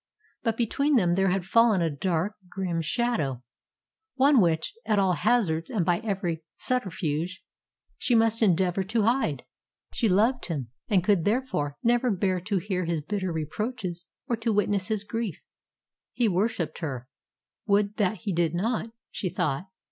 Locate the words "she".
7.99-8.15, 9.93-10.09, 19.11-19.29